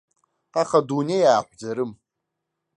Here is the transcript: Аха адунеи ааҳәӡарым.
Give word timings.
Аха 0.61 0.77
адунеи 0.83 1.25
ааҳәӡарым. 1.25 1.91